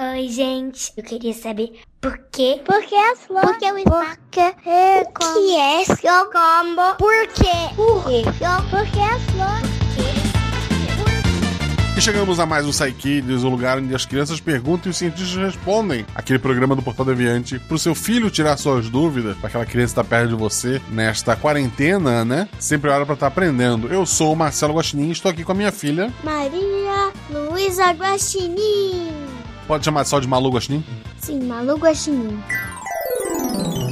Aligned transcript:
Oi, 0.00 0.28
gente. 0.28 0.92
Eu 0.96 1.02
queria 1.02 1.34
saber 1.34 1.72
por 2.00 2.16
quê? 2.30 2.60
Por 2.64 2.80
que 2.84 2.94
as 2.94 3.18
flores? 3.26 3.50
Por 3.50 3.58
que 3.58 3.66
o 3.66 3.78
é 3.78 5.02
o 5.02 5.12
que 5.12 5.56
é 5.56 5.84
seu 5.86 6.24
combo? 6.26 6.94
Por 6.96 7.26
quê? 7.34 7.74
Por 7.74 8.04
quê? 8.04 8.22
Por 8.70 8.86
que 8.92 9.00
as 9.00 9.22
flores? 9.24 9.68
E 11.96 12.00
chegamos 12.00 12.38
a 12.38 12.46
mais 12.46 12.64
um 12.64 12.70
Psykids, 12.70 13.42
o 13.42 13.48
lugar 13.48 13.78
onde 13.78 13.92
as 13.92 14.06
crianças 14.06 14.38
perguntam 14.38 14.88
e 14.88 14.90
os 14.90 14.96
cientistas 14.96 15.34
respondem. 15.34 16.06
Aquele 16.14 16.38
programa 16.38 16.76
do 16.76 16.82
Portal 16.82 17.04
Deviante 17.04 17.58
pro 17.58 17.76
seu 17.76 17.92
filho 17.92 18.30
tirar 18.30 18.56
suas 18.56 18.88
dúvidas, 18.88 19.36
para 19.38 19.48
aquela 19.48 19.66
criança 19.66 19.90
estar 19.90 20.04
perto 20.04 20.28
de 20.28 20.36
você 20.36 20.80
nesta 20.92 21.34
quarentena, 21.34 22.24
né? 22.24 22.48
Sempre 22.60 22.88
é 22.88 22.94
hora 22.94 23.04
pra 23.04 23.14
estar 23.14 23.26
aprendendo. 23.26 23.88
Eu 23.88 24.06
sou 24.06 24.32
o 24.32 24.36
Marcelo 24.36 24.74
Guaxinim 24.74 25.08
e 25.08 25.10
estou 25.10 25.28
aqui 25.28 25.42
com 25.42 25.50
a 25.50 25.56
minha 25.56 25.72
filha. 25.72 26.14
Maria 26.22 27.12
Luísa 27.32 27.90
Guaxinim. 27.90 29.17
Pode 29.68 29.84
chamar 29.84 30.06
só 30.06 30.18
de 30.18 30.26
Malu 30.26 30.50
Guaxinim? 30.50 30.82
Sim, 31.18 31.40
Malu 31.40 31.76
Guaxinim. 31.76 32.42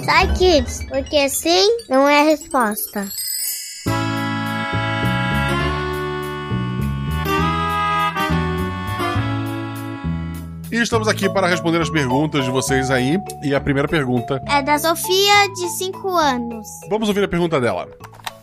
Sai, 0.06 0.32
kids, 0.32 0.82
porque 0.88 1.28
sim 1.28 1.68
não 1.86 2.08
é 2.08 2.22
a 2.22 2.24
resposta. 2.24 3.06
E 10.72 10.80
estamos 10.80 11.08
aqui 11.08 11.28
para 11.28 11.46
responder 11.46 11.82
as 11.82 11.90
perguntas 11.90 12.46
de 12.46 12.50
vocês 12.50 12.90
aí. 12.90 13.18
E 13.42 13.54
a 13.54 13.60
primeira 13.60 13.86
pergunta. 13.86 14.42
É 14.48 14.62
da 14.62 14.78
Sofia, 14.78 15.48
de 15.54 15.68
5 15.68 16.08
anos. 16.16 16.66
Vamos 16.88 17.06
ouvir 17.08 17.22
a 17.22 17.28
pergunta 17.28 17.60
dela. 17.60 17.86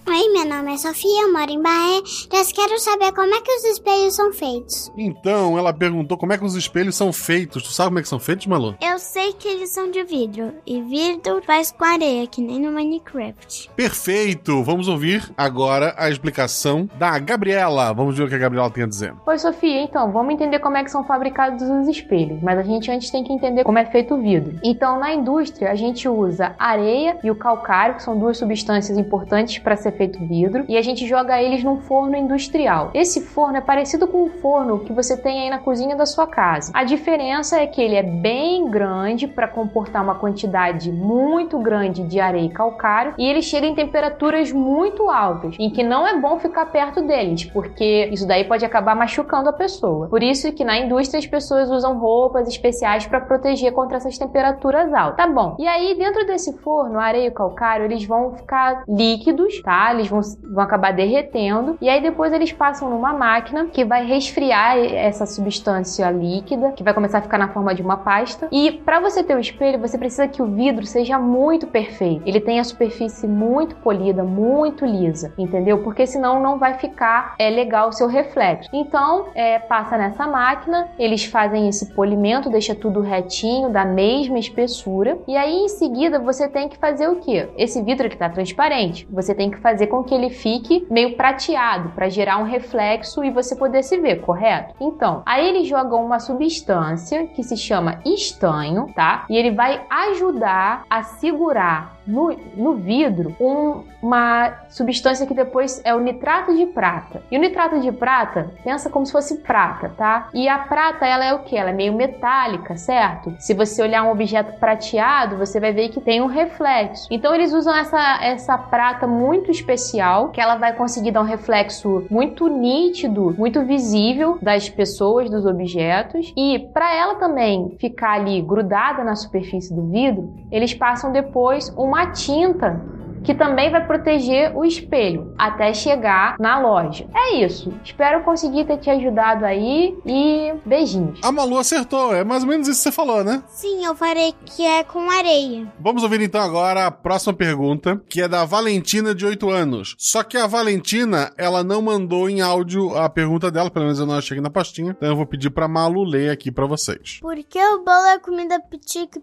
Oi, 0.06 0.34
meu 0.34 0.46
nome 0.46 0.74
é 0.74 0.78
Sofia, 0.78 1.22
eu 1.22 1.32
moro 1.32 1.50
em 1.50 1.62
Bahia. 1.62 2.02
Já 2.06 2.44
quero 2.54 2.78
saber 2.78 3.14
como 3.14 3.34
é 3.34 3.40
que 3.40 3.52
os 3.54 3.64
espelhos 3.64 4.14
são 4.14 4.34
feitos. 4.34 4.92
Então, 4.98 5.58
ela 5.58 5.72
perguntou 5.72 6.18
como 6.18 6.34
é 6.34 6.38
que 6.38 6.44
os 6.44 6.56
espelhos 6.56 6.98
são 6.98 7.14
feitos. 7.14 7.64
Tu 7.64 7.70
sabe 7.70 7.88
como 7.88 8.00
é 8.00 8.02
que 8.02 8.10
são 8.10 8.20
feitos, 8.20 8.46
Malu? 8.46 8.76
Eu 8.82 9.00
sei 9.00 9.32
que 9.32 9.48
eles 9.48 9.70
são 9.70 9.90
de 9.90 10.04
vidro. 10.04 10.54
E 10.68 10.82
vidro 10.82 11.42
faz 11.46 11.72
com 11.72 11.86
areia, 11.86 12.28
que 12.28 12.42
nem 12.42 12.60
no 12.60 12.74
Minecraft. 12.74 13.72
Perfeito! 13.78 14.62
Vamos 14.62 14.90
ouvir 14.90 15.32
agora 15.38 15.96
a 15.98 16.10
explicação 16.10 16.90
da 17.00 17.18
Gabriela. 17.18 17.94
Vamos 17.94 18.18
ver 18.18 18.26
o 18.26 18.28
que 18.28 18.36
a 18.36 18.40
Gabriela 18.40 18.70
tem 18.70 18.84
a 18.84 18.88
dizer. 18.88 19.14
Oi, 19.26 19.38
Sofia. 19.40 19.84
Então, 19.84 20.12
vamos 20.12 20.34
entender 20.34 20.60
como 20.60 20.76
é 20.76 20.84
que 20.84 20.92
são 20.92 21.06
fabricados 21.06 21.64
os 21.64 21.88
espelhos. 21.88 22.42
Mas 22.44 22.60
a 22.60 22.64
gente 22.64 22.92
antes 22.92 23.10
tem 23.10 23.24
que 23.24 23.32
entender 23.32 23.64
como 23.64 23.78
é 23.78 23.86
feito 23.86 24.16
o 24.16 24.22
vidro. 24.22 24.60
Então, 24.66 25.00
na 25.00 25.14
indústria, 25.14 25.72
a 25.72 25.76
gente 25.76 26.10
usa 26.10 26.54
areia 26.60 27.18
e 27.24 27.32
o 27.32 27.36
calcário, 27.36 27.96
que 27.96 28.04
são 28.04 28.20
duas 28.20 28.38
substâncias 28.38 28.98
importantes 28.98 29.60
para 29.60 29.78
ser 29.78 29.93
feito 29.94 30.20
vidro, 30.26 30.66
e 30.68 30.78
a 30.78 30.82
gente 30.82 31.08
joga 31.08 31.42
eles 31.42 31.64
num 31.64 31.78
forno 31.82 32.16
industrial. 32.16 32.92
Esse 32.94 33.22
forno 33.22 33.58
é 33.58 33.62
parecido 33.62 34.08
com 34.08 34.24
o 34.24 34.30
forno 34.30 34.80
que 34.80 34.94
você 34.94 35.16
tem 35.16 35.44
aí 35.44 35.50
na 35.50 35.60
cozinha 35.60 35.96
da 35.96 36.06
sua 36.06 36.28
casa. 36.28 36.72
A 36.74 36.84
diferença 36.84 37.60
é 37.60 37.68
que 37.68 37.82
ele 37.82 37.96
é 37.96 38.04
bem 38.04 38.70
grande 38.70 39.28
para 39.28 39.48
comportar 39.48 40.04
uma 40.04 40.16
quantidade 40.16 40.92
muito 40.92 41.58
grande 41.60 42.04
de 42.04 42.20
areia 42.20 42.46
e 42.46 42.50
calcário, 42.50 43.14
e 43.18 43.26
ele 43.26 43.42
chega 43.42 43.68
em 43.68 43.76
temperaturas 43.76 44.52
muito 44.52 45.10
altas, 45.10 45.56
em 45.60 45.70
que 45.70 45.84
não 45.84 46.08
é 46.08 46.20
bom 46.20 46.40
ficar 46.40 46.66
perto 46.68 47.02
deles, 47.02 47.46
porque 47.46 48.10
isso 48.12 48.28
daí 48.28 48.44
pode 48.44 48.66
acabar 48.66 48.96
machucando 48.96 49.50
a 49.50 49.54
pessoa. 49.54 50.08
Por 50.08 50.24
isso 50.24 50.52
que 50.54 50.64
na 50.64 50.78
indústria 50.78 51.20
as 51.20 51.28
pessoas 51.28 51.70
usam 51.70 51.98
roupas 51.98 52.48
especiais 52.48 53.06
para 53.06 53.22
proteger 53.22 53.72
contra 53.72 53.98
essas 53.98 54.18
temperaturas 54.18 54.94
altas. 54.94 55.18
Tá 55.18 55.28
bom. 55.28 55.56
E 55.60 55.68
aí 55.68 55.96
dentro 55.98 56.26
desse 56.26 56.54
forno, 56.60 57.00
areia 57.00 57.28
e 57.28 57.32
calcário, 57.32 57.86
eles 57.86 58.06
vão 58.06 58.34
ficar 58.36 58.84
líquidos, 58.88 59.62
tá? 59.62 59.83
Eles 59.92 60.08
vão, 60.08 60.22
vão 60.52 60.64
acabar 60.64 60.94
derretendo 60.94 61.78
e 61.82 61.90
aí 61.90 62.02
depois 62.02 62.32
eles 62.32 62.52
passam 62.52 62.90
numa 62.90 63.14
máquina 63.14 63.66
que 63.66 63.84
vai 63.84 64.06
resfriar 64.06 64.78
essa 64.78 65.26
substância 65.26 66.10
líquida, 66.12 66.72
que 66.72 66.84
vai 66.84 66.94
começar 66.94 67.20
a 67.20 67.22
ficar 67.22 67.38
na 67.38 67.50
forma 67.50 67.74
de 67.74 67.82
uma 67.82 67.98
pasta. 67.98 68.48
E 68.52 68.72
para 68.72 69.00
você 69.00 69.24
ter 69.24 69.36
o 69.36 69.40
espelho, 69.40 69.80
você 69.80 69.98
precisa 69.98 70.28
que 70.28 70.42
o 70.42 70.46
vidro 70.46 70.86
seja 70.86 71.20
muito 71.20 71.68
perfeito. 71.68 72.24
Ele 72.26 72.40
tenha 72.40 72.62
a 72.62 72.64
superfície 72.64 73.28
muito 73.28 73.76
polida, 73.78 74.24
muito 74.24 74.86
lisa, 74.86 75.34
entendeu? 75.38 75.84
Porque 75.84 76.06
senão 76.06 76.42
não 76.42 76.58
vai 76.58 76.76
ficar 76.76 77.36
é 77.38 77.50
legal 77.50 77.90
o 77.90 77.92
seu 77.92 78.08
reflexo. 78.08 78.70
Então, 78.74 79.28
é, 79.36 79.60
passa 79.60 79.98
nessa 79.98 80.28
máquina, 80.28 80.90
eles 80.98 81.26
fazem 81.26 81.68
esse 81.68 81.94
polimento, 81.94 82.50
deixa 82.50 82.76
tudo 82.76 83.02
retinho, 83.02 83.70
da 83.70 83.86
mesma 83.86 84.40
espessura. 84.40 85.18
E 85.28 85.36
aí 85.36 85.54
em 85.54 85.70
seguida 85.70 86.20
você 86.20 86.48
tem 86.48 86.70
que 86.70 86.78
fazer 86.78 87.08
o 87.08 87.18
que? 87.18 87.48
Esse 87.58 87.82
vidro 87.82 88.08
que 88.08 88.16
está 88.16 88.30
transparente, 88.30 89.08
você 89.12 89.34
tem 89.34 89.50
que 89.50 89.58
fazer 89.58 89.73
com 89.88 90.04
que 90.04 90.14
ele 90.14 90.30
fique 90.30 90.86
meio 90.90 91.16
prateado 91.16 91.90
para 91.90 92.10
gerar 92.10 92.38
um 92.38 92.44
reflexo 92.44 93.24
e 93.24 93.32
você 93.32 93.56
poder 93.56 93.84
se 93.84 93.98
ver, 94.00 94.22
correto? 94.22 94.76
Então, 94.80 95.22
aí 95.26 95.48
eles 95.48 95.68
jogam 95.68 96.04
uma 96.06 96.20
substância 96.20 97.28
que 97.28 97.44
se 97.44 97.58
chama 97.58 98.00
estanho, 98.06 98.88
tá? 98.96 99.26
E 99.30 99.36
ele 99.36 99.52
vai 99.52 99.86
ajudar 99.90 100.86
a 100.90 101.04
segurar 101.04 101.98
no, 102.06 102.36
no 102.56 102.76
vidro 102.76 103.36
um, 103.40 103.84
uma 104.02 104.54
substância 104.70 105.26
que 105.26 105.34
depois 105.34 105.82
é 105.86 105.96
o 105.96 106.00
nitrato 106.00 106.54
de 106.56 106.66
prata. 106.66 107.22
E 107.32 107.38
o 107.38 107.42
nitrato 107.42 107.80
de 107.80 107.92
prata, 107.92 108.52
pensa 108.64 108.90
como 108.90 109.06
se 109.06 109.12
fosse 109.12 109.38
prata, 109.38 109.90
tá? 109.90 110.30
E 110.34 110.50
a 110.50 110.60
prata, 110.60 111.06
ela 111.06 111.24
é 111.24 111.34
o 111.34 111.40
que? 111.40 111.56
Ela 111.56 111.70
é 111.70 111.74
meio 111.74 111.94
metálica, 111.94 112.76
certo? 112.76 113.34
Se 113.40 113.54
você 113.54 113.82
olhar 113.82 114.04
um 114.04 114.12
objeto 114.12 114.60
prateado, 114.60 115.38
você 115.38 115.60
vai 115.60 115.72
ver 115.72 115.90
que 115.90 116.02
tem 116.02 116.22
um 116.22 116.28
reflexo. 116.28 117.08
Então 117.10 117.34
eles 117.34 117.54
usam 117.54 117.76
essa, 117.76 118.24
essa 118.24 118.58
prata 118.58 119.08
muito 119.08 119.50
especial, 119.50 120.30
que 120.30 120.42
ela 120.42 120.56
vai 120.56 120.74
conseguir 120.74 121.12
dar 121.12 121.22
um 121.22 121.26
reflexo 121.26 122.06
muito 122.10 122.48
nítido, 122.48 123.34
muito 123.38 123.64
visível 123.64 124.38
das 124.42 124.68
pessoas, 124.68 125.30
dos 125.30 125.46
objetos. 125.46 126.34
E 126.36 126.60
para 126.74 126.94
ela 126.94 127.16
também 127.16 127.76
ficar 127.80 128.14
ali 128.14 128.42
grudada 128.42 129.04
na 129.04 129.16
superfície 129.16 129.74
do 129.74 129.84
vidro, 129.84 130.34
eles 130.52 130.74
passam 130.74 131.12
depois 131.12 131.70
uma 131.78 131.93
tinta 132.08 132.82
que 133.24 133.34
também 133.34 133.72
vai 133.72 133.86
proteger 133.86 134.56
o 134.56 134.66
espelho 134.66 135.34
até 135.38 135.74
chegar 135.74 136.36
na 136.40 136.60
loja. 136.60 137.08
É 137.14 137.36
isso. 137.38 137.74
Espero 137.84 138.24
conseguir 138.24 138.66
ter 138.66 138.78
te 138.78 138.90
ajudado 138.90 139.46
aí 139.46 139.98
e 140.06 140.54
beijinhos. 140.66 141.20
A 141.24 141.32
Malu 141.32 141.58
acertou, 141.58 142.14
é 142.14 142.24
mais 142.24 142.44
ou 142.44 142.50
menos 142.50 142.68
isso 142.68 142.80
que 142.80 142.84
você 142.84 142.92
falou, 142.92 143.24
né? 143.24 143.44
Sim, 143.48 143.86
eu 143.86 143.96
falei 143.96 144.34
que 144.46 144.66
é 144.66 144.84
com 144.84 145.10
areia. 145.10 145.68
Vamos 145.80 146.04
ouvir 146.04 146.22
então 146.22 146.42
agora 146.42 146.88
a 146.88 146.92
próxima 146.92 147.34
pergunta, 147.34 148.02
que 148.10 148.22
é 148.22 148.28
da 148.28 148.46
Valentina 148.46 149.16
de 149.16 149.26
8 149.26 149.50
anos. 149.50 149.96
Só 149.98 150.24
que 150.24 150.38
a 150.38 150.48
Valentina, 150.48 151.32
ela 151.38 151.64
não 151.64 151.82
mandou 151.82 152.30
em 152.30 152.42
áudio 152.42 152.96
a 152.98 153.10
pergunta 153.10 153.50
dela, 153.50 153.70
pelo 153.70 153.86
menos 153.86 154.00
eu 154.00 154.06
não 154.06 154.18
achei 154.18 154.40
na 154.42 154.50
pastinha. 154.50 154.92
Então 154.92 155.10
eu 155.10 155.16
vou 155.16 155.26
pedir 155.26 155.50
pra 155.50 155.68
Malu 155.68 156.04
ler 156.04 156.30
aqui 156.30 156.52
pra 156.52 156.66
vocês. 156.66 157.20
Por 157.22 157.36
que 157.44 157.60
o 157.60 157.84
bolo 157.84 158.06
é 158.08 158.20
comida 158.20 158.60
pitica 158.60 159.22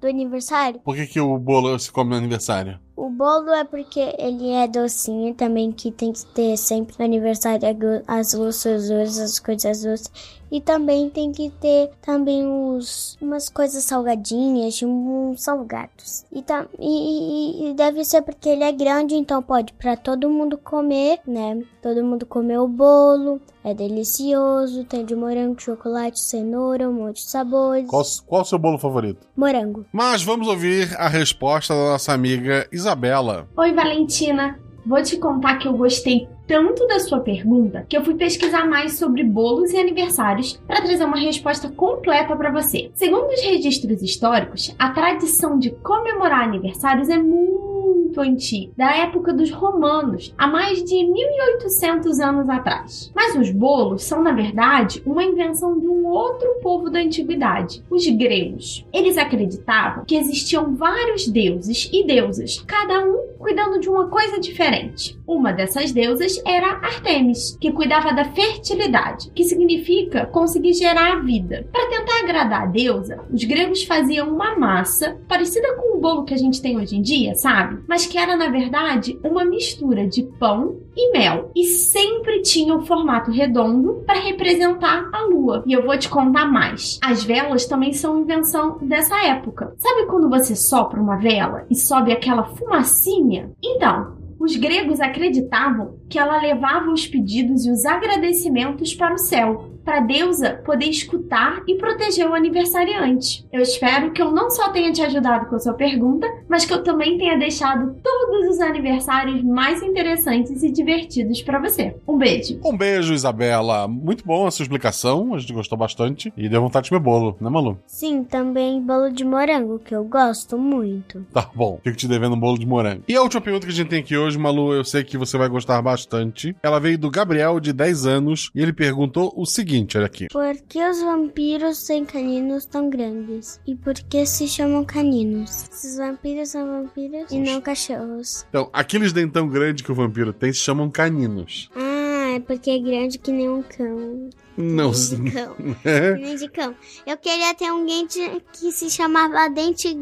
do 0.00 0.06
aniversário? 0.06 0.80
Por 0.80 0.94
que, 0.94 1.06
que 1.06 1.20
o 1.20 1.38
bolo 1.38 1.78
se 1.78 1.90
come 1.90 2.10
no 2.10 2.16
aniversário? 2.16 2.78
O 2.96 3.10
bolo 3.10 3.52
é 3.52 3.64
porque 3.64 4.14
ele 4.18 4.50
é 4.50 4.68
docinho 4.68 5.34
também, 5.34 5.72
que 5.72 5.90
tem 5.90 6.12
que 6.12 6.24
ter 6.26 6.56
sempre 6.56 6.94
no 6.96 7.04
aniversário 7.04 7.66
as 8.06 8.32
gostosuras, 8.34 9.18
as 9.18 9.40
coisas 9.40 9.82
doces. 9.82 10.12
E 10.50 10.60
também 10.60 11.10
tem 11.10 11.32
que 11.32 11.50
ter 11.50 11.90
também 12.00 12.46
uns, 12.46 13.18
umas 13.20 13.48
coisas 13.48 13.84
salgadinhas, 13.84 14.82
uns 14.82 15.42
salgados. 15.42 16.24
E, 16.32 16.42
tam, 16.42 16.66
e, 16.78 17.70
e, 17.70 17.74
deve 17.74 18.04
ser 18.04 18.22
porque 18.22 18.48
ele 18.48 18.64
é 18.64 18.72
grande, 18.72 19.14
então 19.14 19.42
pode 19.42 19.72
para 19.72 19.96
todo 19.96 20.30
mundo 20.30 20.56
comer, 20.56 21.20
né? 21.26 21.62
Todo 21.82 22.04
mundo 22.04 22.26
comer 22.26 22.58
o 22.58 22.68
bolo. 22.68 23.40
É 23.62 23.72
delicioso, 23.72 24.84
tem 24.84 25.04
de 25.06 25.16
morango, 25.16 25.60
chocolate, 25.60 26.20
cenoura, 26.20 26.88
um 26.88 26.92
monte 26.92 27.16
de 27.16 27.30
sabores. 27.30 27.88
Qual, 27.88 28.04
qual 28.26 28.42
o 28.42 28.44
seu 28.44 28.58
bolo 28.58 28.78
favorito? 28.78 29.26
Morango. 29.34 29.86
Mas 29.90 30.22
vamos 30.22 30.46
ouvir 30.48 30.94
a 30.98 31.08
resposta 31.08 31.74
da 31.74 31.92
nossa 31.92 32.12
amiga 32.12 32.68
Isabela. 32.70 33.48
Oi, 33.56 33.72
Valentina. 33.72 34.63
Vou 34.86 35.02
te 35.02 35.16
contar 35.16 35.58
que 35.58 35.66
eu 35.66 35.72
gostei 35.72 36.28
tanto 36.46 36.86
da 36.86 37.00
sua 37.00 37.20
pergunta 37.20 37.86
que 37.88 37.96
eu 37.96 38.04
fui 38.04 38.14
pesquisar 38.14 38.68
mais 38.68 38.98
sobre 38.98 39.24
bolos 39.24 39.72
e 39.72 39.78
aniversários 39.78 40.60
para 40.66 40.82
trazer 40.82 41.04
uma 41.04 41.16
resposta 41.16 41.70
completa 41.70 42.36
para 42.36 42.52
você. 42.52 42.90
Segundo 42.92 43.28
os 43.28 43.40
registros 43.40 44.02
históricos, 44.02 44.74
a 44.78 44.90
tradição 44.90 45.58
de 45.58 45.70
comemorar 45.70 46.42
aniversários 46.42 47.08
é 47.08 47.16
muito 47.16 48.20
antiga, 48.20 48.72
da 48.76 48.94
época 48.96 49.32
dos 49.32 49.50
romanos, 49.50 50.34
há 50.36 50.46
mais 50.46 50.84
de 50.84 51.04
1800 51.04 52.20
anos 52.20 52.48
atrás. 52.48 53.10
Mas 53.14 53.34
os 53.36 53.50
bolos 53.50 54.04
são, 54.04 54.22
na 54.22 54.32
verdade, 54.32 55.02
uma 55.06 55.24
invenção 55.24 55.78
de 55.80 55.88
um 55.88 56.06
outro 56.06 56.48
povo 56.62 56.90
da 56.90 57.00
antiguidade, 57.00 57.82
os 57.90 58.06
gregos. 58.06 58.86
Eles 58.92 59.16
acreditavam 59.16 60.04
que 60.04 60.16
existiam 60.16 60.76
vários 60.76 61.26
deuses 61.26 61.88
e 61.92 62.06
deusas, 62.06 62.62
cada 62.66 63.00
um 63.00 63.33
cuidando 63.44 63.78
de 63.78 63.90
uma 63.90 64.08
coisa 64.08 64.40
diferente. 64.40 65.20
Uma 65.26 65.52
dessas 65.52 65.92
deusas 65.92 66.40
era 66.46 66.78
Artemis, 66.78 67.58
que 67.60 67.70
cuidava 67.70 68.10
da 68.14 68.24
fertilidade, 68.24 69.30
que 69.34 69.44
significa 69.44 70.24
conseguir 70.24 70.72
gerar 70.72 71.12
a 71.12 71.20
vida. 71.20 71.68
Para 71.70 71.90
tentar 71.90 72.20
agradar 72.20 72.62
a 72.62 72.66
deusa, 72.66 73.22
os 73.30 73.44
gregos 73.44 73.84
faziam 73.84 74.30
uma 74.30 74.56
massa 74.56 75.20
parecida 75.28 75.74
com 75.74 75.98
o 75.98 76.00
bolo 76.00 76.24
que 76.24 76.32
a 76.32 76.38
gente 76.38 76.62
tem 76.62 76.78
hoje 76.78 76.96
em 76.96 77.02
dia, 77.02 77.34
sabe? 77.34 77.82
Mas 77.86 78.06
que 78.06 78.16
era 78.16 78.34
na 78.34 78.48
verdade 78.48 79.18
uma 79.22 79.44
mistura 79.44 80.06
de 80.06 80.22
pão 80.22 80.76
e 80.96 81.12
mel 81.12 81.50
e 81.54 81.64
sempre 81.64 82.40
tinha 82.40 82.74
o 82.74 82.78
um 82.78 82.86
formato 82.86 83.30
redondo 83.30 84.02
para 84.06 84.20
representar 84.20 85.10
a 85.12 85.22
lua. 85.26 85.62
E 85.66 85.72
eu 85.74 85.84
vou 85.84 85.98
te 85.98 86.08
contar 86.08 86.46
mais. 86.46 86.98
As 87.02 87.22
velas 87.22 87.66
também 87.66 87.92
são 87.92 88.20
invenção 88.20 88.78
dessa 88.80 89.22
época. 89.26 89.74
Sabe 89.76 90.06
quando 90.06 90.30
você 90.30 90.56
sopra 90.56 91.00
uma 91.00 91.16
vela 91.16 91.66
e 91.70 91.74
sobe 91.74 92.10
aquela 92.10 92.44
fumacinha? 92.44 93.33
Então, 93.62 94.16
os 94.38 94.56
gregos 94.56 95.00
acreditavam 95.00 95.98
que 96.08 96.18
ela 96.18 96.40
levava 96.40 96.90
os 96.90 97.06
pedidos 97.06 97.64
e 97.64 97.70
os 97.70 97.84
agradecimentos 97.84 98.94
para 98.94 99.14
o 99.14 99.18
céu, 99.18 99.73
para 99.84 99.98
a 99.98 100.00
deusa 100.00 100.62
poder 100.64 100.86
escutar 100.86 101.62
e 101.68 101.74
proteger 101.76 102.28
o 102.28 102.34
aniversariante. 102.34 103.46
Eu 103.52 103.60
espero 103.60 104.12
que 104.12 104.22
eu 104.22 104.32
não 104.32 104.50
só 104.50 104.70
tenha 104.70 104.92
te 104.92 105.02
ajudado 105.02 105.46
com 105.46 105.56
a 105.56 105.58
sua 105.58 105.74
pergunta, 105.74 106.26
mas 106.48 106.64
que 106.64 106.72
eu 106.72 106.82
também 106.82 107.18
tenha 107.18 107.38
deixado 107.38 107.94
todos 108.02 108.48
os 108.48 108.60
aniversários 108.60 109.42
mais 109.42 109.82
interessantes 109.82 110.62
e 110.62 110.70
divertidos 110.70 111.42
para 111.42 111.60
você. 111.60 111.94
Um 112.08 112.16
beijo. 112.16 112.58
Um 112.64 112.76
beijo, 112.76 113.12
Isabela. 113.12 113.86
Muito 113.86 114.24
bom 114.24 114.46
a 114.46 114.50
sua 114.50 114.64
explicação, 114.64 115.34
a 115.34 115.38
gente 115.38 115.52
gostou 115.52 115.76
bastante 115.76 116.32
e 116.36 116.48
deu 116.48 116.62
vontade 116.62 116.84
de 116.84 116.90
comer 116.90 117.02
bolo, 117.02 117.36
né, 117.40 117.50
Malu? 117.50 117.78
Sim, 117.86 118.24
também 118.24 118.80
bolo 118.80 119.10
de 119.10 119.24
morango, 119.24 119.78
que 119.78 119.94
eu 119.94 120.04
gosto 120.04 120.56
muito. 120.56 121.26
Tá 121.32 121.48
bom, 121.54 121.78
fico 121.82 121.96
te 121.96 122.08
devendo 122.08 122.34
um 122.34 122.40
bolo 122.40 122.58
de 122.58 122.66
morango. 122.66 123.02
E 123.06 123.14
a 123.14 123.22
última 123.22 123.40
pergunta 123.40 123.66
que 123.66 123.72
a 123.72 123.76
gente 123.76 123.88
tem 123.88 124.00
aqui 124.00 124.16
hoje, 124.16 124.38
Malu, 124.38 124.72
eu 124.72 124.84
sei 124.84 125.04
que 125.04 125.18
você 125.18 125.36
vai 125.36 125.48
gostar 125.48 125.80
bastante. 125.82 126.56
Ela 126.62 126.80
veio 126.80 126.98
do 126.98 127.10
Gabriel, 127.10 127.60
de 127.60 127.72
10 127.72 128.06
anos, 128.06 128.50
e 128.54 128.62
ele 128.62 128.72
perguntou 128.72 129.32
o 129.36 129.44
seguinte 129.44 129.73
seguinte, 129.74 129.98
olha 129.98 130.06
aqui. 130.06 130.28
Por 130.28 130.56
que 130.68 130.82
os 130.82 131.02
vampiros 131.02 131.84
têm 131.84 132.04
caninos 132.04 132.64
tão 132.64 132.88
grandes? 132.88 133.60
E 133.66 133.74
por 133.74 133.94
que 133.94 134.24
se 134.24 134.46
chamam 134.46 134.84
caninos? 134.84 135.68
Esses 135.72 135.96
vampiros 135.96 136.50
são 136.50 136.66
vampiros 136.66 137.30
e 137.30 137.38
não 137.38 137.60
cachorros. 137.60 138.46
Então, 138.48 138.70
aqueles 138.72 139.12
dentão 139.12 139.48
grande 139.48 139.82
que 139.82 139.90
o 139.90 139.94
vampiro 139.94 140.32
tem 140.32 140.52
se 140.52 140.60
chamam 140.60 140.90
caninos. 140.90 141.68
Ah, 141.74 142.36
é 142.36 142.40
porque 142.40 142.70
é 142.70 142.78
grande 142.78 143.18
que 143.18 143.32
nem 143.32 143.48
um 143.48 143.62
cão. 143.62 144.30
Não, 144.56 144.92
nem 144.92 145.24
de 145.24 145.32
cão. 145.32 145.54
Que 145.54 146.14
nem 146.22 146.36
de 146.36 146.48
cão. 146.48 146.74
Eu 147.06 147.16
queria 147.16 147.54
ter 147.54 147.72
um 147.72 147.84
dente 147.84 148.20
que 148.52 148.70
se 148.70 148.88
chamava 148.90 149.48
dente 149.48 149.96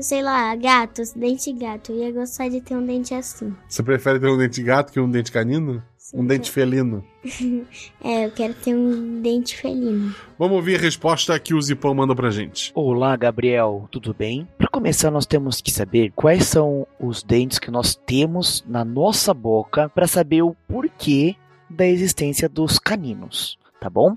sei 0.00 0.22
lá, 0.22 0.54
gatos, 0.56 1.12
dente 1.12 1.52
gato. 1.52 1.92
Eu 1.92 1.98
ia 1.98 2.12
gostar 2.12 2.48
de 2.48 2.60
ter 2.60 2.74
um 2.74 2.84
dente 2.84 3.14
assim. 3.14 3.54
Você 3.68 3.82
prefere 3.82 4.18
ter 4.18 4.28
um 4.28 4.38
dente 4.38 4.62
gato 4.62 4.92
que 4.92 4.98
um 4.98 5.10
dente 5.10 5.30
canino? 5.30 5.82
Sim, 6.04 6.18
Um 6.18 6.26
dente 6.26 6.50
felino? 6.50 7.02
É, 8.04 8.26
eu 8.26 8.30
quero 8.30 8.52
ter 8.52 8.74
um 8.74 9.22
dente 9.22 9.56
felino. 9.56 10.14
Vamos 10.38 10.56
ouvir 10.56 10.76
a 10.76 10.78
resposta 10.78 11.38
que 11.40 11.54
o 11.54 11.62
Zipão 11.62 11.94
manda 11.94 12.14
pra 12.14 12.30
gente. 12.30 12.70
Olá, 12.74 13.16
Gabriel, 13.16 13.88
tudo 13.90 14.12
bem? 14.12 14.46
Para 14.58 14.68
começar, 14.68 15.10
nós 15.10 15.24
temos 15.24 15.62
que 15.62 15.70
saber 15.70 16.12
quais 16.14 16.44
são 16.44 16.86
os 17.00 17.22
dentes 17.22 17.58
que 17.58 17.70
nós 17.70 17.94
temos 17.94 18.62
na 18.68 18.84
nossa 18.84 19.32
boca 19.32 19.88
para 19.88 20.06
saber 20.06 20.42
o 20.42 20.54
porquê 20.68 21.36
da 21.70 21.86
existência 21.86 22.50
dos 22.50 22.78
caninos, 22.78 23.58
tá 23.80 23.88
bom? 23.88 24.14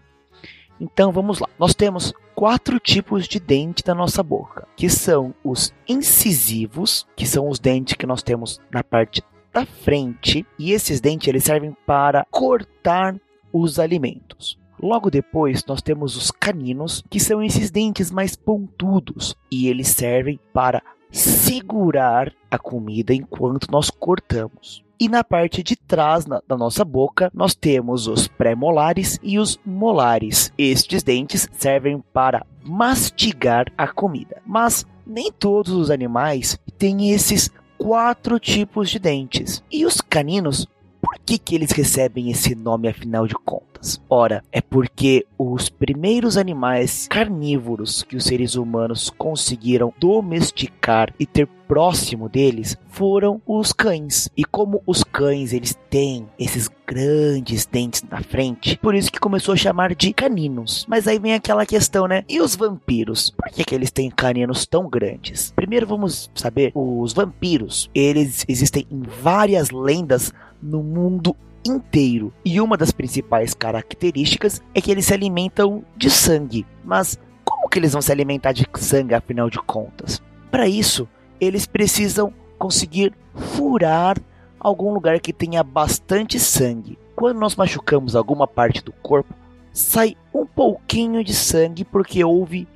Então 0.82 1.14
vamos 1.14 1.40
lá. 1.40 1.48
Nós 1.58 1.74
temos 1.74 2.14
quatro 2.36 2.82
tipos 2.82 3.26
de 3.30 3.40
dente 3.40 3.82
na 3.88 3.96
nossa 3.96 4.22
boca, 4.22 4.68
que 4.76 4.90
são 4.90 5.34
os 5.42 5.74
incisivos, 5.88 7.08
que 7.16 7.26
são 7.26 7.48
os 7.48 7.60
dentes 7.60 7.94
que 7.94 8.06
nós 8.06 8.22
temos 8.22 8.60
na 8.70 8.84
parte 8.84 9.24
da 9.58 9.66
frente, 9.66 10.46
e 10.60 10.72
esses 10.72 11.02
dentes 11.02 11.28
eles 11.28 11.44
servem 11.44 11.76
para 11.86 12.28
cortar 12.30 13.16
os 13.52 13.80
alimentos. 13.80 14.56
Logo 14.80 15.10
depois, 15.10 15.66
nós 15.66 15.82
temos 15.82 16.16
os 16.16 16.30
caninos, 16.30 17.04
que 17.10 17.20
são 17.20 17.42
esses 17.42 17.72
dentes 17.72 18.12
mais 18.12 18.36
pontudos, 18.36 19.36
e 19.50 19.68
eles 19.68 19.88
servem 19.88 20.40
para 20.54 20.84
segurar 21.12 22.32
a 22.52 22.60
comida 22.60 23.16
enquanto 23.16 23.72
nós 23.72 23.90
cortamos. 23.90 24.84
E 25.00 25.10
na 25.10 25.24
parte 25.24 25.64
de 25.64 25.76
trás 25.76 26.28
na- 26.28 26.42
da 26.48 26.56
nossa 26.56 26.86
boca, 26.86 27.32
nós 27.34 27.56
temos 27.56 28.08
os 28.08 28.28
pré-molares 28.28 29.20
e 29.24 29.40
os 29.40 29.60
molares. 29.66 30.52
Estes 30.58 31.02
dentes 31.02 31.48
servem 31.54 32.04
para 32.14 32.46
mastigar 32.64 33.66
a 33.78 33.88
comida. 33.88 34.42
Mas 34.46 34.86
nem 35.06 35.32
todos 35.32 35.72
os 35.74 35.90
animais 35.90 36.60
têm 36.78 37.12
esses 37.12 37.50
quatro 37.78 38.40
tipos 38.40 38.90
de 38.90 39.00
dentes. 39.00 39.64
E 39.72 39.86
os 39.86 40.02
caninos, 40.02 40.68
por 41.08 41.20
que, 41.20 41.38
que 41.38 41.56
eles 41.56 41.72
recebem 41.72 42.30
esse 42.30 42.54
nome 42.54 42.90
afinal 42.90 43.26
de 43.26 43.34
contas? 43.34 44.02
Ora, 44.10 44.44
é 44.52 44.60
porque 44.60 45.26
os 45.38 45.70
primeiros 45.70 46.36
animais 46.36 47.08
carnívoros 47.10 48.04
que 48.04 48.18
os 48.18 48.26
seres 48.26 48.56
humanos 48.56 49.10
conseguiram 49.10 49.94
domesticar 50.00 51.14
e 51.18 51.26
ter 51.26 51.48
próximo 51.68 52.30
deles 52.30 52.78
foram 52.90 53.42
os 53.46 53.74
cães. 53.74 54.30
E 54.36 54.44
como 54.44 54.82
os 54.86 55.04
cães 55.04 55.54
eles 55.54 55.78
têm 55.90 56.28
esses 56.40 56.70
grandes 56.88 57.66
dentes 57.66 58.04
na 58.10 58.22
frente, 58.22 58.78
por 58.78 58.96
isso 58.96 59.12
que 59.12 59.20
começou 59.20 59.54
a 59.54 59.58
chamar 59.58 59.94
de 59.94 60.14
caninos. 60.14 60.86
Mas 60.88 61.08
aí 61.08 61.20
vem 61.20 61.34
aquela 61.34 61.66
questão, 61.66 62.08
né? 62.08 62.24
E 62.28 62.40
os 62.40 62.56
vampiros? 62.56 63.32
Por 63.32 63.50
que, 63.50 63.66
que 63.66 63.76
eles 63.76 63.92
têm 63.92 64.10
caninos 64.10 64.66
tão 64.66 64.90
grandes? 64.90 65.52
Primeiro 65.56 65.86
vamos 65.86 66.32
saber, 66.34 66.72
os 66.74 67.14
vampiros, 67.14 67.90
eles 67.94 68.46
existem 68.48 68.88
em 68.90 69.02
várias 69.02 69.70
lendas 69.70 70.34
no 70.62 70.82
mundo 70.84 71.36
inteiro. 71.66 72.34
E 72.44 72.60
uma 72.62 72.78
das 72.78 72.92
principais 72.92 73.54
características 73.54 74.62
é 74.74 74.82
que 74.82 74.92
eles 74.92 75.06
se 75.06 75.14
alimentam 75.14 75.84
de 75.96 76.10
sangue. 76.10 76.66
Mas 76.84 77.20
como 77.44 77.70
que 77.70 77.80
eles 77.80 77.94
vão 77.94 78.02
se 78.02 78.12
alimentar 78.12 78.52
de 78.52 78.66
sangue 78.76 79.14
afinal 79.14 79.50
de 79.50 79.60
contas? 79.60 80.22
Para 80.50 80.68
isso, 80.68 81.08
eles 81.40 81.66
precisam 81.66 82.34
conseguir 82.58 83.14
furar 83.34 84.18
algum 84.60 84.94
lugar 84.94 85.20
que 85.20 85.34
tenha 85.34 85.64
bastante 85.64 86.40
sangue. 86.40 86.98
Quando 87.16 87.40
nós 87.40 87.56
machucamos 87.56 88.16
alguma 88.16 88.48
parte 88.48 88.84
do 88.84 88.92
corpo, 88.92 89.34
sai 89.72 90.16
um 90.34 90.46
pouquinho 90.46 91.24
de 91.24 91.34
sangue 91.34 91.84
porque 91.84 92.24
houve 92.24 92.68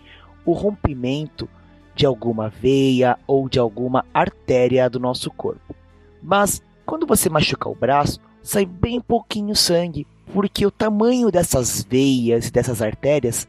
o 0.46 0.54
rompimento 0.54 1.50
de 1.96 2.06
alguma 2.06 2.50
veia 2.50 3.18
ou 3.28 3.50
de 3.50 3.60
alguma 3.60 4.06
artéria 4.14 4.90
do 4.90 5.00
nosso 5.00 5.30
corpo. 5.32 5.76
Mas 6.22 6.62
quando 6.92 7.08
você 7.08 7.30
machuca 7.30 7.70
o 7.70 7.74
braço, 7.74 8.20
sai 8.44 8.66
bem 8.66 9.00
pouquinho 9.00 9.56
sangue, 9.56 10.06
porque 10.34 10.66
o 10.66 10.70
tamanho 10.70 11.32
dessas 11.32 11.88
veias 11.90 12.50
e 12.50 12.52
dessas 12.52 12.82
artérias 12.82 13.48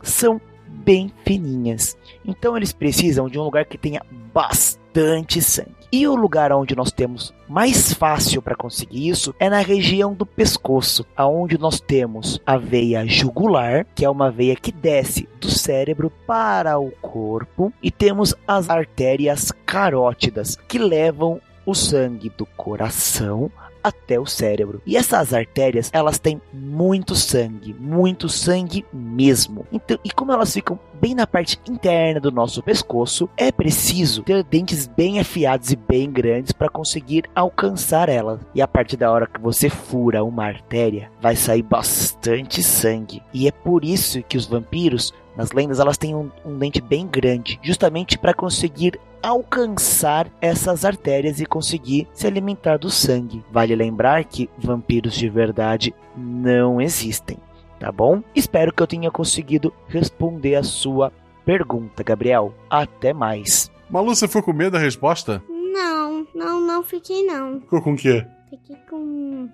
são 0.00 0.40
bem 0.68 1.12
fininhas. 1.24 1.98
Então 2.24 2.56
eles 2.56 2.72
precisam 2.72 3.28
de 3.28 3.36
um 3.36 3.42
lugar 3.42 3.64
que 3.64 3.76
tenha 3.76 4.00
bastante 4.32 5.42
sangue. 5.42 5.74
E 5.90 6.06
o 6.06 6.14
lugar 6.14 6.52
onde 6.52 6.76
nós 6.76 6.92
temos 6.92 7.34
mais 7.48 7.92
fácil 7.92 8.40
para 8.40 8.54
conseguir 8.54 9.08
isso 9.08 9.34
é 9.40 9.50
na 9.50 9.58
região 9.58 10.14
do 10.14 10.24
pescoço, 10.24 11.04
aonde 11.16 11.58
nós 11.58 11.80
temos 11.80 12.40
a 12.46 12.56
veia 12.56 13.04
jugular, 13.04 13.84
que 13.92 14.04
é 14.04 14.10
uma 14.10 14.30
veia 14.30 14.54
que 14.54 14.70
desce 14.70 15.28
do 15.40 15.50
cérebro 15.50 16.12
para 16.28 16.78
o 16.78 16.92
corpo, 16.92 17.72
e 17.82 17.90
temos 17.90 18.36
as 18.46 18.70
artérias 18.70 19.50
carótidas, 19.66 20.56
que 20.68 20.78
levam 20.78 21.40
o 21.66 21.74
sangue 21.74 22.28
do 22.30 22.44
coração 22.44 23.50
até 23.84 24.18
o 24.18 24.24
cérebro. 24.24 24.80
E 24.86 24.96
essas 24.96 25.34
artérias, 25.34 25.90
elas 25.92 26.18
têm 26.18 26.40
muito 26.50 27.14
sangue, 27.14 27.76
muito 27.78 28.30
sangue 28.30 28.84
mesmo. 28.90 29.66
Então, 29.70 29.98
e 30.02 30.10
como 30.10 30.32
elas 30.32 30.54
ficam 30.54 30.78
bem 31.00 31.14
na 31.14 31.26
parte 31.26 31.60
interna 31.68 32.18
do 32.18 32.32
nosso 32.32 32.62
pescoço, 32.62 33.28
é 33.36 33.52
preciso 33.52 34.22
ter 34.22 34.42
dentes 34.42 34.86
bem 34.86 35.20
afiados 35.20 35.70
e 35.70 35.76
bem 35.76 36.10
grandes 36.10 36.52
para 36.52 36.70
conseguir 36.70 37.24
alcançar 37.34 38.08
elas. 38.08 38.40
E 38.54 38.62
a 38.62 38.66
partir 38.66 38.96
da 38.96 39.12
hora 39.12 39.26
que 39.26 39.40
você 39.40 39.68
fura 39.68 40.24
uma 40.24 40.46
artéria, 40.46 41.10
vai 41.20 41.36
sair 41.36 41.62
bastante 41.62 42.62
sangue. 42.62 43.22
E 43.34 43.46
é 43.46 43.52
por 43.52 43.84
isso 43.84 44.22
que 44.22 44.38
os 44.38 44.46
vampiros 44.46 45.12
nas 45.36 45.52
lendas 45.52 45.80
elas 45.80 45.98
têm 45.98 46.14
um, 46.14 46.30
um 46.44 46.56
dente 46.56 46.80
bem 46.80 47.06
grande, 47.06 47.58
justamente 47.62 48.16
para 48.16 48.32
conseguir 48.32 48.98
alcançar 49.22 50.30
essas 50.40 50.84
artérias 50.84 51.40
e 51.40 51.46
conseguir 51.46 52.06
se 52.12 52.26
alimentar 52.26 52.76
do 52.76 52.90
sangue. 52.90 53.42
Vale 53.50 53.73
lembrar 53.74 54.24
que 54.24 54.48
vampiros 54.58 55.14
de 55.14 55.28
verdade 55.28 55.94
não 56.16 56.80
existem, 56.80 57.38
tá 57.78 57.90
bom? 57.90 58.22
Espero 58.34 58.72
que 58.72 58.82
eu 58.82 58.86
tenha 58.86 59.10
conseguido 59.10 59.72
responder 59.88 60.56
a 60.56 60.62
sua 60.62 61.12
pergunta, 61.44 62.02
Gabriel. 62.02 62.54
Até 62.68 63.12
mais. 63.12 63.70
Malu, 63.90 64.14
você 64.14 64.26
ficou 64.26 64.42
com 64.42 64.52
medo 64.52 64.72
da 64.72 64.78
resposta? 64.78 65.42
Não, 65.48 66.26
não, 66.34 66.60
não 66.60 66.82
fiquei 66.82 67.24
não. 67.24 67.60
Ficou 67.60 67.82
com 67.82 67.92
o 67.92 67.96
quê? 67.96 68.26
Fiquei 68.50 68.76
com. 68.88 69.48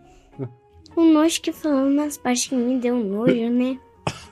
Um 0.96 1.12
nojo 1.12 1.40
que 1.40 1.52
falou 1.52 1.86
umas 1.86 2.18
partes 2.18 2.48
que 2.48 2.54
me 2.54 2.78
deu 2.78 2.96
nojo, 2.96 3.50
né? 3.50 3.78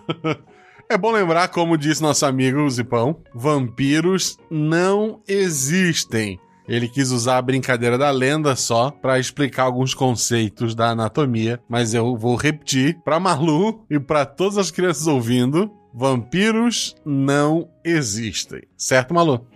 É 0.90 0.97
bom 0.97 1.12
lembrar, 1.12 1.49
como 1.49 1.76
disse 1.76 2.00
nosso 2.00 2.25
amigo 2.25 2.68
Zipão, 2.71 3.21
vampiros 3.35 4.38
não 4.50 5.21
existem. 5.28 6.40
Ele 6.68 6.87
quis 6.87 7.10
usar 7.10 7.38
a 7.38 7.42
brincadeira 7.42 7.96
da 7.96 8.10
lenda 8.10 8.54
só 8.54 8.90
para 8.90 9.18
explicar 9.18 9.62
alguns 9.62 9.94
conceitos 9.94 10.75
da 10.75 10.90
anatomia, 10.90 11.58
mas 11.66 11.94
eu 11.94 12.14
vou 12.14 12.37
repetir 12.37 13.00
para 13.02 13.18
Malu 13.18 13.87
e 13.88 13.98
para 13.98 14.26
todas 14.26 14.58
as 14.58 14.70
crianças 14.70 15.06
ouvindo: 15.06 15.72
vampiros 15.94 16.94
não 17.06 17.70
existem. 17.82 18.64
Certo, 18.76 19.14
Malu? 19.14 19.46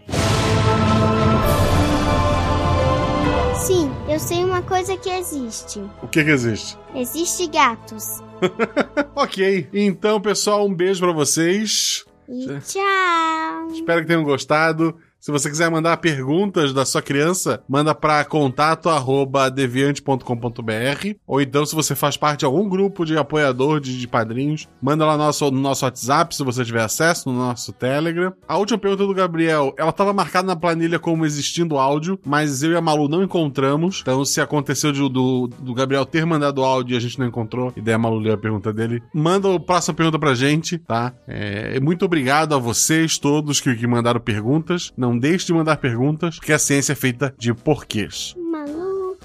Sim, 3.56 3.90
eu 4.08 4.18
sei 4.18 4.42
uma 4.42 4.62
coisa 4.62 4.96
que 4.96 5.10
existe. 5.10 5.80
O 6.02 6.08
que 6.08 6.24
que 6.24 6.30
existe? 6.30 6.78
Existe 6.94 7.46
gatos. 7.46 8.22
ok. 9.14 9.68
Então, 9.74 10.18
pessoal, 10.18 10.66
um 10.66 10.74
beijo 10.74 11.00
para 11.00 11.12
vocês. 11.12 12.06
E 12.26 12.46
tchau. 12.60 13.68
Espero 13.70 14.00
que 14.00 14.06
tenham 14.06 14.24
gostado. 14.24 14.96
Se 15.22 15.30
você 15.30 15.48
quiser 15.48 15.70
mandar 15.70 15.96
perguntas 15.98 16.72
da 16.72 16.84
sua 16.84 17.00
criança, 17.00 17.62
manda 17.68 17.94
para 17.94 18.24
contato@deviante.com.br 18.24 21.16
ou 21.24 21.40
então 21.40 21.64
se 21.64 21.76
você 21.76 21.94
faz 21.94 22.16
parte 22.16 22.40
de 22.40 22.44
algum 22.44 22.68
grupo 22.68 23.04
de 23.04 23.16
apoiador 23.16 23.78
de, 23.78 24.00
de 24.00 24.08
padrinhos, 24.08 24.68
manda 24.82 25.06
lá 25.06 25.16
no 25.16 25.22
nosso, 25.22 25.48
no 25.48 25.60
nosso 25.60 25.84
WhatsApp 25.84 26.34
se 26.34 26.42
você 26.42 26.64
tiver 26.64 26.82
acesso 26.82 27.30
no 27.30 27.38
nosso 27.38 27.72
Telegram. 27.72 28.32
A 28.48 28.58
última 28.58 28.80
pergunta 28.80 29.06
do 29.06 29.14
Gabriel, 29.14 29.72
ela 29.78 29.90
estava 29.90 30.12
marcada 30.12 30.48
na 30.48 30.56
planilha 30.56 30.98
como 30.98 31.24
existindo 31.24 31.78
áudio, 31.78 32.18
mas 32.26 32.64
eu 32.64 32.72
e 32.72 32.76
a 32.76 32.80
Malu 32.80 33.06
não 33.06 33.22
encontramos. 33.22 34.00
Então 34.02 34.24
se 34.24 34.40
aconteceu 34.40 34.90
de, 34.90 35.08
do, 35.08 35.46
do 35.46 35.72
Gabriel 35.72 36.04
ter 36.04 36.26
mandado 36.26 36.64
áudio 36.64 36.94
e 36.94 36.96
a 36.96 37.00
gente 37.00 37.20
não 37.20 37.28
encontrou, 37.28 37.72
e 37.76 37.80
daí 37.80 37.94
a 37.94 37.98
Malu 37.98 38.18
leu 38.18 38.34
a 38.34 38.38
pergunta 38.38 38.72
dele, 38.72 39.00
manda 39.14 39.54
a 39.54 39.60
próxima 39.60 39.94
pergunta 39.94 40.18
pra 40.18 40.34
gente, 40.34 40.78
tá? 40.78 41.14
É, 41.28 41.78
muito 41.78 42.04
obrigado 42.04 42.56
a 42.56 42.58
vocês 42.58 43.18
todos 43.18 43.60
que, 43.60 43.72
que 43.76 43.86
mandaram 43.86 44.18
perguntas. 44.18 44.92
Não 44.96 45.11
deixe 45.18 45.46
de 45.46 45.52
mandar 45.52 45.76
perguntas, 45.76 46.36
porque 46.36 46.52
a 46.52 46.58
ciência 46.58 46.92
é 46.92 46.96
feita 46.96 47.34
de 47.38 47.52
porquês. 47.54 48.34
Malu 48.50 49.16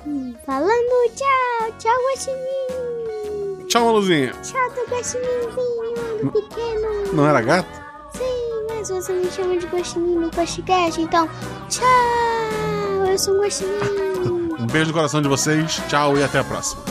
falando 0.46 1.12
tchau. 1.16 1.72
Tchau, 1.78 1.96
Guaxinim. 2.10 3.68
Tchau, 3.68 3.86
Maluzinha. 3.86 4.32
Tchau 4.42 4.70
do 4.72 4.92
Guaxininzinho 4.92 6.32
pequeno. 6.32 7.14
Não 7.14 7.28
era 7.28 7.42
gato? 7.42 7.70
Sim, 8.14 8.66
mas 8.70 8.90
você 8.90 9.14
me 9.14 9.30
chama 9.30 9.58
de 9.58 9.68
Guaxinim 9.68 10.16
no 10.16 10.30
podcast, 10.30 11.02
então 11.02 11.30
tchau. 11.70 13.06
Eu 13.10 13.18
sou 13.18 13.36
um 13.36 13.42
Guaxinim. 13.42 14.48
Um 14.60 14.66
beijo 14.66 14.88
no 14.88 14.94
coração 14.94 15.22
de 15.22 15.28
vocês. 15.30 15.80
Tchau 15.88 16.18
e 16.18 16.24
até 16.24 16.40
a 16.40 16.44
próxima. 16.44 16.82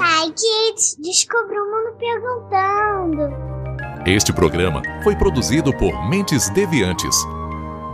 Hi, 0.00 0.30
kids. 0.30 0.96
Descubra 1.00 1.62
o 1.62 1.66
mundo 1.70 1.96
perguntando. 1.98 3.32
Este 4.06 4.32
programa 4.32 4.80
foi 5.02 5.16
produzido 5.16 5.72
por 5.76 6.08
Mentes 6.08 6.48
Deviantes. 6.50 7.16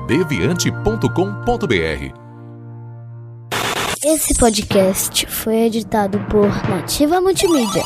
deviante.com.br 0.07 2.15
Esse 4.05 4.35
podcast 4.39 5.27
foi 5.27 5.57
editado 5.67 6.19
por 6.31 6.47
Nativa 6.69 7.21
Multimídia. 7.21 7.85